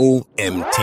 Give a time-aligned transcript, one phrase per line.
[0.00, 0.78] OMT.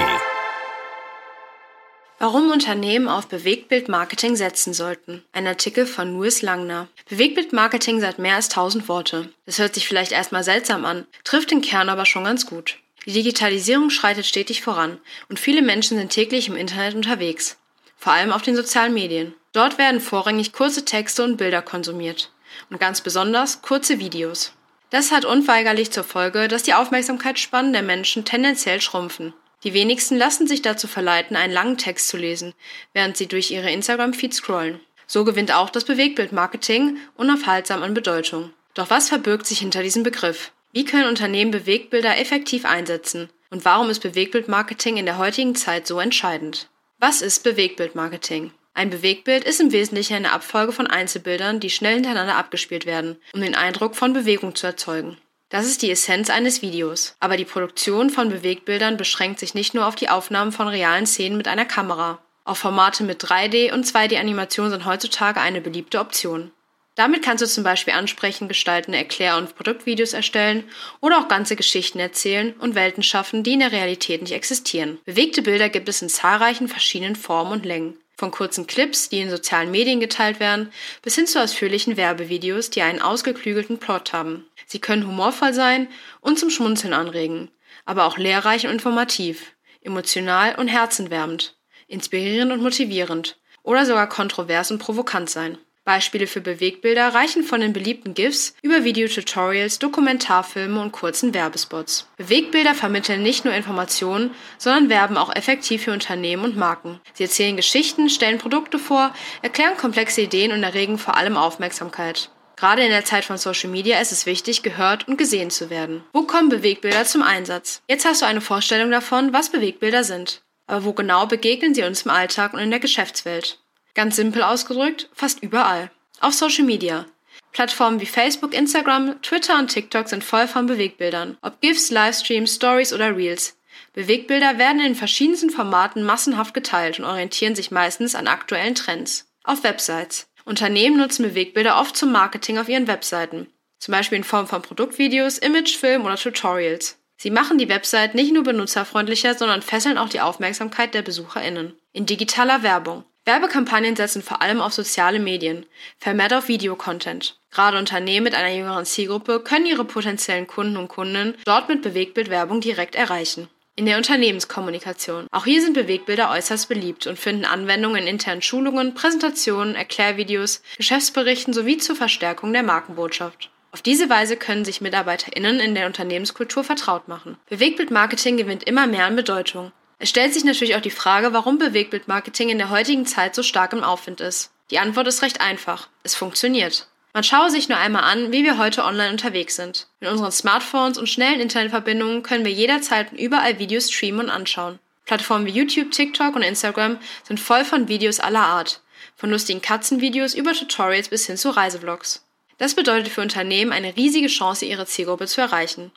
[2.20, 5.24] Warum Unternehmen auf Bewegtbildmarketing setzen sollten.
[5.32, 6.90] Ein Artikel von Louis Langner.
[7.08, 9.30] Bewegtbildmarketing sagt mehr als 1000 Worte.
[9.46, 12.80] Das hört sich vielleicht erstmal seltsam an, trifft den Kern aber schon ganz gut.
[13.06, 17.56] Die Digitalisierung schreitet stetig voran und viele Menschen sind täglich im Internet unterwegs.
[17.96, 19.34] Vor allem auf den sozialen Medien.
[19.54, 22.34] Dort werden vorrangig kurze Texte und Bilder konsumiert.
[22.70, 24.52] Und ganz besonders kurze Videos.
[24.90, 29.34] Das hat unweigerlich zur Folge, dass die Aufmerksamkeitsspannen der Menschen tendenziell schrumpfen.
[29.64, 32.54] Die wenigsten lassen sich dazu verleiten, einen langen Text zu lesen,
[32.94, 34.80] während sie durch ihre Instagram-Feed scrollen.
[35.08, 38.54] So gewinnt auch das Bewegtbildmarketing unaufhaltsam an Bedeutung.
[38.76, 40.52] Doch was verbirgt sich hinter diesem Begriff?
[40.72, 43.30] Wie können Unternehmen Bewegtbilder effektiv einsetzen?
[43.50, 46.70] Und warum ist Bewegtbildmarketing in der heutigen Zeit so entscheidend?
[47.00, 48.52] Was ist Bewegtbildmarketing?
[48.78, 53.40] Ein Bewegtbild ist im Wesentlichen eine Abfolge von Einzelbildern, die schnell hintereinander abgespielt werden, um
[53.40, 55.18] den Eindruck von Bewegung zu erzeugen.
[55.48, 57.16] Das ist die Essenz eines Videos.
[57.22, 61.38] Aber die Produktion von Bewegtbildern beschränkt sich nicht nur auf die Aufnahmen von realen Szenen
[61.38, 62.20] mit einer Kamera.
[62.44, 66.52] Auch Formate mit 3D- und 2D-Animation sind heutzutage eine beliebte Option.
[66.96, 70.66] Damit kannst du zum Beispiel ansprechend gestaltende Erklär- und Produktvideos erstellen
[71.00, 75.00] oder auch ganze Geschichten erzählen und Welten schaffen, die in der Realität nicht existieren.
[75.06, 77.98] Bewegte Bilder gibt es in zahlreichen verschiedenen Formen und Längen.
[78.18, 80.72] Von kurzen Clips, die in sozialen Medien geteilt werden,
[81.02, 84.46] bis hin zu ausführlichen Werbevideos, die einen ausgeklügelten Plot haben.
[84.66, 85.90] Sie können humorvoll sein
[86.22, 87.52] und zum Schmunzeln anregen,
[87.84, 91.58] aber auch lehrreich und informativ, emotional und herzenwärmend,
[91.88, 95.58] inspirierend und motivierend oder sogar kontrovers und provokant sein.
[95.86, 102.08] Beispiele für Bewegbilder reichen von den beliebten GIFs über Videotutorials, Dokumentarfilme und kurzen Werbespots.
[102.18, 107.00] Bewegbilder vermitteln nicht nur Informationen, sondern werben auch effektiv für Unternehmen und Marken.
[107.14, 109.14] Sie erzählen Geschichten, stellen Produkte vor,
[109.44, 112.32] erklären komplexe Ideen und erregen vor allem Aufmerksamkeit.
[112.56, 116.04] Gerade in der Zeit von Social Media ist es wichtig, gehört und gesehen zu werden.
[116.14, 117.82] Wo kommen Bewegbilder zum Einsatz?
[117.88, 120.42] Jetzt hast du eine Vorstellung davon, was Bewegbilder sind.
[120.68, 123.60] Aber wo genau begegnen sie uns im Alltag und in der Geschäftswelt?
[123.96, 125.90] Ganz simpel ausgedrückt, fast überall.
[126.20, 127.06] Auf Social Media.
[127.54, 131.38] Plattformen wie Facebook, Instagram, Twitter und TikTok sind voll von Bewegbildern.
[131.42, 133.58] Ob GIFs, Livestreams, Stories oder Reels.
[133.94, 139.32] Bewegbilder werden in verschiedensten Formaten massenhaft geteilt und orientieren sich meistens an aktuellen Trends.
[139.46, 140.28] Auf Websites.
[140.44, 143.48] Unternehmen nutzen Bewegbilder oft zum Marketing auf ihren Webseiten.
[143.80, 146.98] Zum Beispiel in Form von Produktvideos, Imagefilmen oder Tutorials.
[147.16, 151.74] Sie machen die Website nicht nur benutzerfreundlicher, sondern fesseln auch die Aufmerksamkeit der BesucherInnen.
[151.94, 153.06] In digitaler Werbung.
[153.26, 155.66] Werbekampagnen setzen vor allem auf soziale Medien,
[155.98, 157.40] vermehrt auf Videocontent.
[157.52, 162.62] Gerade Unternehmen mit einer jüngeren Zielgruppe können ihre potenziellen Kunden und Kundinnen dort mit Bewegtbildwerbung
[162.62, 163.50] direkt erreichen.
[163.76, 165.28] In der Unternehmenskommunikation.
[165.32, 171.54] Auch hier sind Bewegbilder äußerst beliebt und finden Anwendung in internen Schulungen, Präsentationen, Erklärvideos, Geschäftsberichten
[171.54, 173.50] sowie zur Verstärkung der Markenbotschaft.
[173.72, 177.38] Auf diese Weise können sich MitarbeiterInnen in der Unternehmenskultur vertraut machen.
[177.50, 179.74] Bewegtbildmarketing gewinnt immer mehr an Bedeutung.
[180.06, 183.74] Es stellt sich natürlich auch die Frage, warum Bewegtbildmarketing in der heutigen Zeit so stark
[183.74, 184.52] im Aufwind ist.
[184.70, 185.90] Die Antwort ist recht einfach.
[186.04, 186.86] Es funktioniert.
[187.14, 189.88] Man schaue sich nur einmal an, wie wir heute online unterwegs sind.
[190.00, 194.78] Mit unseren Smartphones und schnellen Internetverbindungen können wir jederzeit und überall Videos streamen und anschauen.
[195.06, 198.82] Plattformen wie YouTube, TikTok und Instagram sind voll von Videos aller Art.
[199.16, 202.24] Von lustigen Katzenvideos über Tutorials bis hin zu Reisevlogs.
[202.60, 205.92] Das bedeutet für Unternehmen eine riesige Chance, ihre Zielgruppe zu erreichen.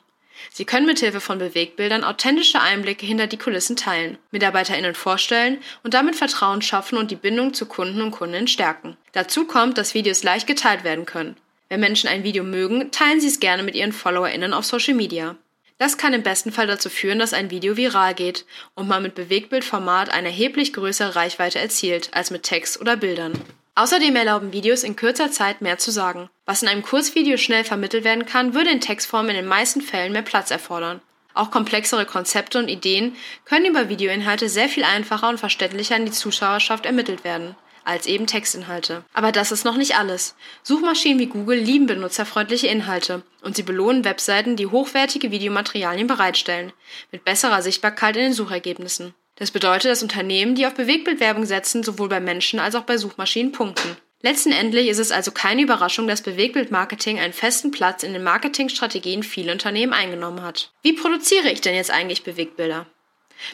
[0.51, 6.15] Sie können mithilfe von Bewegbildern authentische Einblicke hinter die Kulissen teilen, MitarbeiterInnen vorstellen und damit
[6.15, 8.97] Vertrauen schaffen und die Bindung zu Kunden und Kundinnen stärken.
[9.11, 11.35] Dazu kommt, dass Videos leicht geteilt werden können.
[11.69, 15.35] Wenn Menschen ein Video mögen, teilen sie es gerne mit ihren FollowerInnen auf Social Media.
[15.77, 18.45] Das kann im besten Fall dazu führen, dass ein Video viral geht
[18.75, 23.33] und man mit Bewegtbildformat eine erheblich größere Reichweite erzielt als mit Text oder Bildern.
[23.79, 26.29] Außerdem erlauben Videos in kürzer Zeit mehr zu sagen.
[26.45, 30.11] Was in einem Kurzvideo schnell vermittelt werden kann, würde in Textform in den meisten Fällen
[30.11, 30.99] mehr Platz erfordern.
[31.33, 36.11] Auch komplexere Konzepte und Ideen können über Videoinhalte sehr viel einfacher und verständlicher an die
[36.11, 39.05] Zuschauerschaft ermittelt werden als eben Textinhalte.
[39.13, 40.35] Aber das ist noch nicht alles.
[40.61, 46.73] Suchmaschinen wie Google lieben benutzerfreundliche Inhalte und sie belohnen Webseiten, die hochwertige Videomaterialien bereitstellen,
[47.11, 49.15] mit besserer Sichtbarkeit in den Suchergebnissen.
[49.39, 53.53] Das bedeutet, dass Unternehmen, die auf Bewegtbildwerbung setzen, sowohl bei Menschen als auch bei Suchmaschinen
[53.53, 53.95] punkten.
[54.21, 59.53] Letztendlich ist es also keine Überraschung, dass Bewegtbildmarketing einen festen Platz in den Marketingstrategien vieler
[59.53, 60.71] Unternehmen eingenommen hat.
[60.81, 62.85] Wie produziere ich denn jetzt eigentlich Bewegtbilder?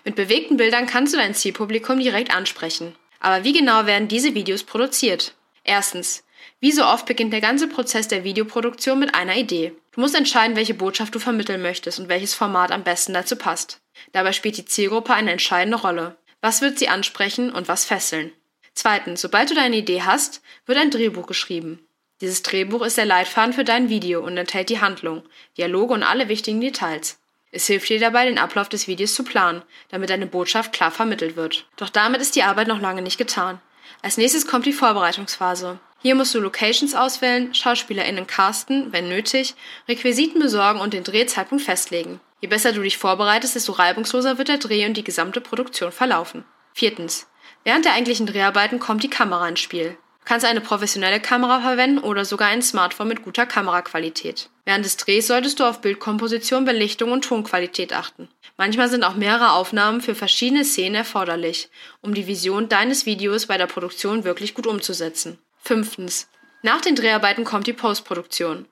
[0.04, 2.96] Mit bewegten Bildern kannst du dein Zielpublikum direkt ansprechen.
[3.20, 5.36] Aber wie genau werden diese Videos produziert?
[5.66, 6.24] Erstens,
[6.60, 9.74] wie so oft beginnt der ganze Prozess der Videoproduktion mit einer Idee.
[9.92, 13.82] Du musst entscheiden, welche Botschaft du vermitteln möchtest und welches Format am besten dazu passt.
[14.12, 16.16] Dabei spielt die Zielgruppe eine entscheidende Rolle.
[16.40, 18.32] Was wird sie ansprechen und was fesseln?
[18.76, 21.80] Zweitens, sobald du deine Idee hast, wird ein Drehbuch geschrieben.
[22.22, 25.24] Dieses Drehbuch ist der Leitfaden für dein Video und enthält die Handlung,
[25.58, 27.20] Dialoge und alle wichtigen Details.
[27.52, 31.36] Es hilft dir dabei, den Ablauf des Videos zu planen, damit deine Botschaft klar vermittelt
[31.36, 31.66] wird.
[31.78, 33.62] Doch damit ist die Arbeit noch lange nicht getan.
[34.02, 35.80] Als nächstes kommt die Vorbereitungsphase.
[36.02, 39.56] Hier musst du Locations auswählen, SchauspielerInnen casten, wenn nötig,
[39.88, 42.20] Requisiten besorgen und den Drehzeitpunkt festlegen.
[42.42, 46.46] Je besser du dich vorbereitest, desto reibungsloser wird der Dreh und die gesamte Produktion verlaufen.
[46.74, 47.28] Viertens.
[47.64, 49.98] Während der eigentlichen Dreharbeiten kommt die Kamera ins Spiel.
[50.20, 54.50] Du kannst eine professionelle Kamera verwenden oder sogar ein Smartphone mit guter Kameraqualität.
[54.66, 58.28] Während des Drehs solltest du auf Bildkomposition, Belichtung und Tonqualität achten.
[58.58, 61.70] Manchmal sind auch mehrere Aufnahmen für verschiedene Szenen erforderlich,
[62.02, 65.38] um die Vision deines Videos bei der Produktion wirklich gut umzusetzen.
[65.62, 66.28] Fünftens.
[66.64, 68.66] Nach den Dreharbeiten kommt die Postproduktion.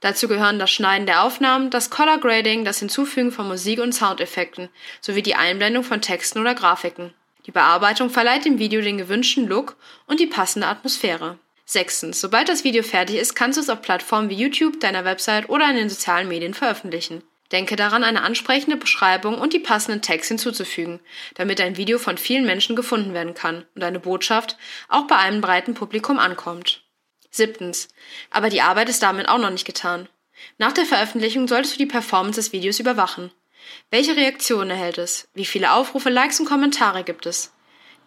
[0.00, 4.68] Dazu gehören das Schneiden der Aufnahmen, das Color Grading, das Hinzufügen von Musik und Soundeffekten
[5.00, 7.12] sowie die Einblendung von Texten oder Grafiken.
[7.46, 9.76] Die Bearbeitung verleiht dem Video den gewünschten Look
[10.06, 11.38] und die passende Atmosphäre.
[11.70, 12.20] Sechstens.
[12.20, 15.70] Sobald das Video fertig ist, kannst du es auf Plattformen wie YouTube, deiner Website oder
[15.70, 17.22] in den sozialen Medien veröffentlichen.
[17.52, 20.98] Denke daran, eine ansprechende Beschreibung und die passenden Tags hinzuzufügen,
[21.34, 24.56] damit dein Video von vielen Menschen gefunden werden kann und deine Botschaft
[24.88, 26.82] auch bei einem breiten Publikum ankommt.
[27.30, 27.86] Siebtens.
[28.30, 30.08] Aber die Arbeit ist damit auch noch nicht getan.
[30.58, 33.30] Nach der Veröffentlichung solltest du die Performance des Videos überwachen.
[33.90, 35.28] Welche Reaktionen erhält es?
[35.34, 37.52] Wie viele Aufrufe, Likes und Kommentare gibt es?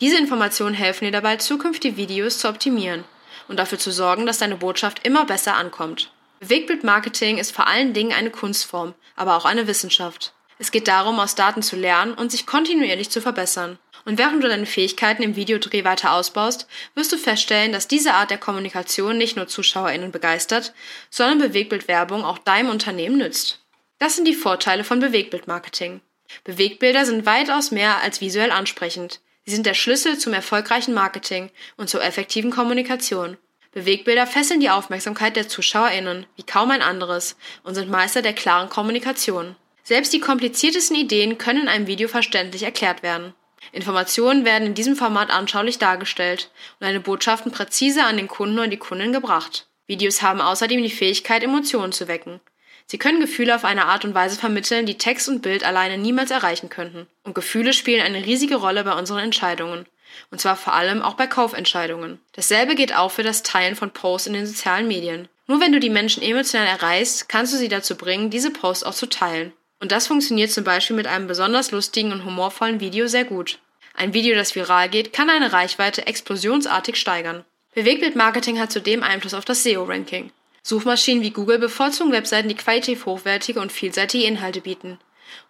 [0.02, 3.06] Diese Informationen helfen dir dabei, zukünftige Videos zu optimieren
[3.48, 6.12] und dafür zu sorgen, dass deine Botschaft immer besser ankommt.
[6.40, 10.34] Bewegtbildmarketing ist vor allen Dingen eine Kunstform, aber auch eine Wissenschaft.
[10.60, 13.80] Es geht darum, aus Daten zu lernen und sich kontinuierlich zu verbessern.
[14.06, 18.32] Und während du deine Fähigkeiten im Videodreh weiter ausbaust, wirst du feststellen, dass diese Art
[18.32, 20.74] der Kommunikation nicht nur ZuschauerInnen begeistert,
[21.10, 23.60] sondern Bewegtbildwerbung auch deinem Unternehmen nützt.
[24.00, 26.02] Das sind die Vorteile von Bewegtbildmarketing.
[26.44, 29.22] Bewegtbilder sind weitaus mehr als visuell ansprechend.
[29.46, 33.38] Sie sind der Schlüssel zum erfolgreichen Marketing und zur effektiven Kommunikation.
[33.74, 38.70] Bewegtbilder fesseln die Aufmerksamkeit der ZuschauerInnen wie kaum ein anderes und sind Meister der klaren
[38.70, 39.56] Kommunikation.
[39.84, 43.34] Selbst die kompliziertesten Ideen können in einem Video verständlich erklärt werden.
[43.72, 48.70] Informationen werden in diesem Format anschaulich dargestellt und eine Botschaften präzise an den Kunden und
[48.70, 49.68] die Kundin gebracht.
[49.88, 52.40] Videos haben außerdem die Fähigkeit, Emotionen zu wecken.
[52.86, 56.32] Sie können Gefühle auf eine Art und Weise vermitteln, die Text und Bild alleine niemals
[56.32, 57.08] erreichen könnten.
[57.24, 59.86] Und Gefühle spielen eine riesige Rolle bei unseren Entscheidungen.
[60.30, 62.20] Und zwar vor allem auch bei Kaufentscheidungen.
[62.34, 65.28] Dasselbe geht auch für das Teilen von Posts in den sozialen Medien.
[65.48, 68.94] Nur wenn du die Menschen emotional erreichst, kannst du sie dazu bringen, diese Posts auch
[68.94, 69.54] zu teilen.
[69.80, 73.60] Und das funktioniert zum Beispiel mit einem besonders lustigen und humorvollen Video sehr gut.
[73.96, 77.44] Ein Video, das viral geht, kann eine Reichweite explosionsartig steigern.
[77.76, 80.32] Bewegtbildmarketing hat zudem Einfluss auf das SEO-Ranking.
[80.66, 84.98] Suchmaschinen wie Google bevorzugen Webseiten, die qualitativ hochwertige und vielseitige Inhalte bieten.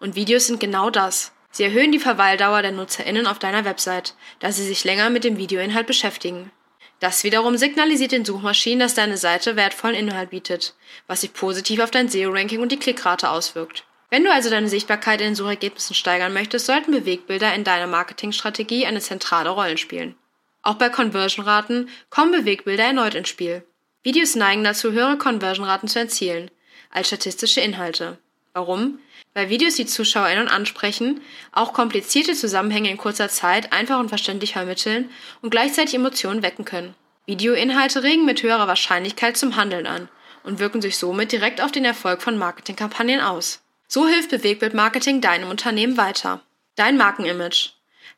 [0.00, 1.32] Und Videos sind genau das.
[1.52, 5.36] Sie erhöhen die Verweildauer der NutzerInnen auf deiner Website, da sie sich länger mit dem
[5.36, 6.50] Videoinhalt beschäftigen.
[6.98, 10.74] Das wiederum signalisiert den Suchmaschinen, dass deine Seite wertvollen Inhalt bietet,
[11.06, 13.84] was sich positiv auf dein SEO-Ranking und die Klickrate auswirkt.
[14.10, 18.86] Wenn du also deine Sichtbarkeit in den Suchergebnissen steigern möchtest, sollten Bewegbilder in deiner Marketingstrategie
[18.86, 20.16] eine zentrale Rolle spielen.
[20.62, 23.64] Auch bei Conversion-Raten kommen Bewegbilder erneut ins Spiel.
[24.04, 26.50] Videos neigen dazu, höhere Conversion-Raten zu erzielen
[26.90, 28.18] als statistische Inhalte.
[28.52, 28.98] Warum?
[29.32, 31.22] Weil Videos die ZuschauerInnen ansprechen,
[31.52, 35.10] auch komplizierte Zusammenhänge in kurzer Zeit einfach und verständlich vermitteln
[35.40, 36.94] und gleichzeitig Emotionen wecken können.
[37.26, 40.10] Videoinhalte regen mit höherer Wahrscheinlichkeit zum Handeln an
[40.44, 43.62] und wirken sich somit direkt auf den Erfolg von Marketingkampagnen aus.
[43.88, 46.42] So hilft Bewegtbildmarketing deinem Unternehmen weiter.
[46.76, 47.70] Dein Markenimage.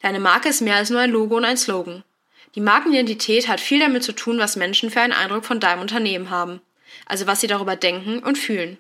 [0.02, 2.02] Deine Marke ist mehr als nur ein Logo und ein Slogan.
[2.54, 6.30] Die Markenidentität hat viel damit zu tun, was Menschen für einen Eindruck von deinem Unternehmen
[6.30, 6.60] haben,
[7.04, 8.78] also was sie darüber denken und fühlen.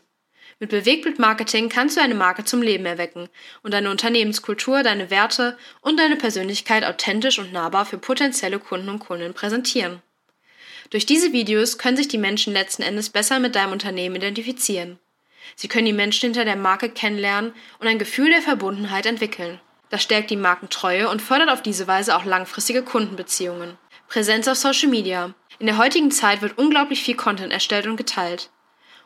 [0.58, 3.28] Mit Bewegtbildmarketing kannst du eine Marke zum Leben erwecken
[3.62, 9.00] und deine Unternehmenskultur, deine Werte und deine Persönlichkeit authentisch und nahbar für potenzielle Kunden und
[9.00, 10.00] Kundinnen präsentieren.
[10.88, 14.98] Durch diese Videos können sich die Menschen letzten Endes besser mit deinem Unternehmen identifizieren.
[15.56, 19.60] Sie können die Menschen hinter der Marke kennenlernen und ein Gefühl der Verbundenheit entwickeln.
[19.90, 23.78] Das stärkt die Markentreue und fördert auf diese Weise auch langfristige Kundenbeziehungen.
[24.08, 25.34] Präsenz auf Social Media.
[25.58, 28.50] In der heutigen Zeit wird unglaublich viel Content erstellt und geteilt.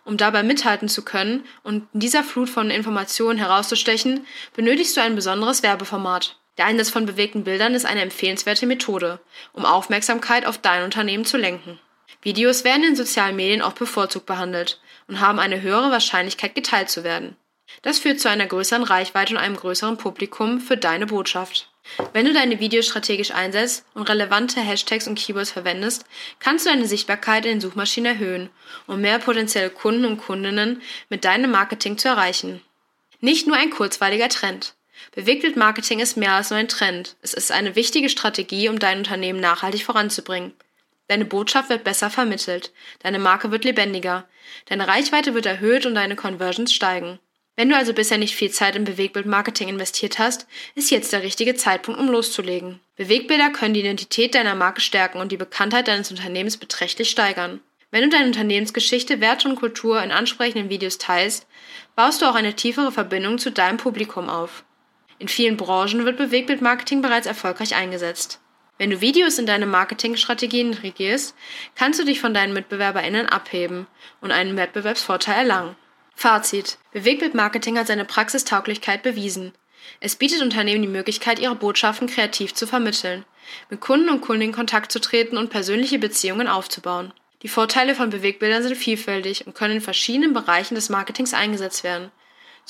[0.05, 5.15] Um dabei mithalten zu können und in dieser Flut von Informationen herauszustechen, benötigst du ein
[5.15, 6.37] besonderes Werbeformat.
[6.59, 9.21] Der Einsatz von bewegten Bildern ist eine empfehlenswerte Methode,
[9.53, 11.79] um Aufmerksamkeit auf dein Unternehmen zu lenken.
[12.23, 17.05] Videos werden in sozialen Medien auch bevorzugt behandelt und haben eine höhere Wahrscheinlichkeit geteilt zu
[17.05, 17.37] werden.
[17.83, 21.69] Das führt zu einer größeren Reichweite und einem größeren Publikum für deine Botschaft.
[22.13, 26.05] Wenn du deine Videos strategisch einsetzt und relevante Hashtags und Keywords verwendest,
[26.39, 28.51] kannst du deine Sichtbarkeit in den Suchmaschinen erhöhen,
[28.87, 32.61] um mehr potenzielle Kunden und Kundinnen mit deinem Marketing zu erreichen.
[33.21, 34.75] Nicht nur ein kurzweiliger Trend.
[35.13, 37.17] Bewegtbildmarketing ist mehr als nur ein Trend.
[37.23, 40.53] Es ist eine wichtige Strategie, um dein Unternehmen nachhaltig voranzubringen.
[41.09, 44.29] Deine Botschaft wird besser vermittelt, deine Marke wird lebendiger,
[44.67, 47.19] deine Reichweite wird erhöht und deine Conversions steigen.
[47.61, 51.55] Wenn du also bisher nicht viel Zeit in Bewegbildmarketing investiert hast, ist jetzt der richtige
[51.55, 52.81] Zeitpunkt, um loszulegen.
[52.97, 57.61] Bewegbilder können die Identität deiner Marke stärken und die Bekanntheit deines Unternehmens beträchtlich steigern.
[57.91, 61.47] Wenn du deine Unternehmensgeschichte, Werte und Kultur in ansprechenden Videos teilst,
[61.97, 64.65] baust du auch eine tiefere Verbindung zu deinem Publikum auf.
[65.19, 68.41] In vielen Branchen wird Bewegbildmarketing bereits erfolgreich eingesetzt.
[68.79, 71.35] Wenn du Videos in deine Marketingstrategien integrierst,
[71.75, 73.87] kannst du dich von deinen MitbewerberInnen abheben
[74.23, 75.77] und einen Wettbewerbsvorteil erlangen.
[76.21, 76.77] Fazit.
[76.93, 79.53] Bewegbildmarketing hat seine Praxistauglichkeit bewiesen.
[80.01, 83.25] Es bietet Unternehmen die Möglichkeit, ihre Botschaften kreativ zu vermitteln,
[83.71, 87.15] mit Kunden und Kundinnen in Kontakt zu treten und persönliche Beziehungen aufzubauen.
[87.43, 92.11] Die Vorteile von Bewegbildern sind vielfältig und können in verschiedenen Bereichen des Marketings eingesetzt werden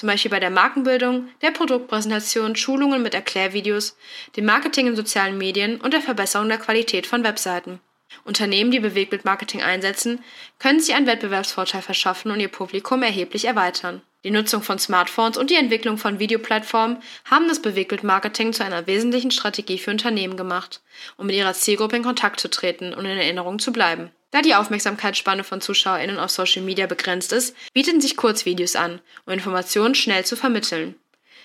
[0.01, 3.99] zum Beispiel bei der Markenbildung, der Produktpräsentation, Schulungen mit Erklärvideos,
[4.35, 7.81] dem Marketing in sozialen Medien und der Verbesserung der Qualität von Webseiten.
[8.25, 10.23] Unternehmen, die Bewegbildmarketing einsetzen,
[10.59, 14.03] können sich einen Wettbewerbsvorteil verschaffen und ihr Publikum erheblich erweitern.
[14.23, 19.31] Die Nutzung von Smartphones und die Entwicklung von Videoplattformen haben das Bewegbildmarketing zu einer wesentlichen
[19.31, 20.83] Strategie für Unternehmen gemacht,
[21.17, 24.11] um mit ihrer Zielgruppe in Kontakt zu treten und in Erinnerung zu bleiben.
[24.31, 29.33] Da die Aufmerksamkeitsspanne von ZuschauerInnen auf Social Media begrenzt ist, bieten sich Kurzvideos an, um
[29.33, 30.95] Informationen schnell zu vermitteln.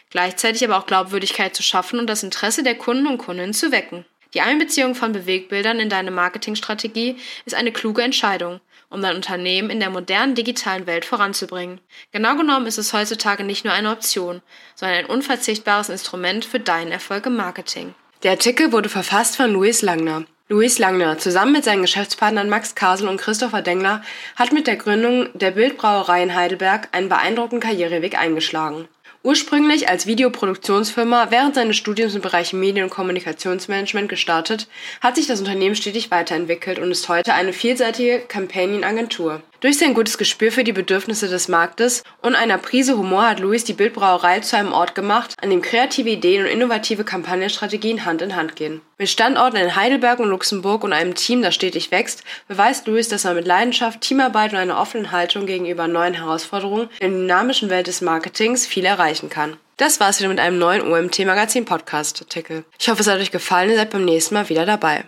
[0.09, 4.05] Gleichzeitig aber auch Glaubwürdigkeit zu schaffen und das Interesse der Kunden und Kundinnen zu wecken.
[4.35, 7.15] Die Einbeziehung von Bewegbildern in deine Marketingstrategie
[7.45, 11.79] ist eine kluge Entscheidung, um dein Unternehmen in der modernen digitalen Welt voranzubringen.
[12.11, 14.41] Genau genommen ist es heutzutage nicht nur eine Option,
[14.75, 17.95] sondern ein unverzichtbares Instrument für deinen Erfolg im Marketing.
[18.23, 20.25] Der Artikel wurde verfasst von Luis Langner.
[20.49, 24.03] Luis Langner zusammen mit seinen Geschäftspartnern Max Kasel und Christopher Dengler
[24.35, 28.89] hat mit der Gründung der Bildbrauerei in Heidelberg einen beeindruckenden Karriereweg eingeschlagen.
[29.25, 34.67] Ursprünglich als Videoproduktionsfirma während seines Studiums im Bereich Medien- und Kommunikationsmanagement gestartet,
[35.01, 39.41] hat sich das Unternehmen stetig weiterentwickelt und ist heute eine vielseitige Campaigning-Agentur.
[39.61, 43.63] Durch sein gutes Gespür für die Bedürfnisse des Marktes und einer Prise Humor hat Louis
[43.63, 48.35] die Bildbrauerei zu einem Ort gemacht, an dem kreative Ideen und innovative Kampagnenstrategien Hand in
[48.35, 48.81] Hand gehen.
[48.97, 53.25] Mit Standorten in Heidelberg und Luxemburg und einem Team, das stetig wächst, beweist Louis, dass
[53.25, 57.87] er mit Leidenschaft, Teamarbeit und einer offenen Haltung gegenüber neuen Herausforderungen in der dynamischen Welt
[57.87, 59.57] des Marketings viel erreichen kann.
[59.77, 62.63] Das war's wieder mit einem neuen OMT Magazin Podcast Artikel.
[62.79, 65.03] Ich hoffe, es hat euch gefallen und seid beim nächsten Mal wieder dabei.